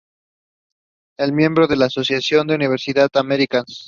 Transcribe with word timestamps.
Es 1.19 1.31
miembro 1.31 1.67
de 1.67 1.75
la 1.77 1.85
Asociación 1.85 2.47
de 2.47 2.55
Universidades 2.55 3.11
Americanas. 3.13 3.77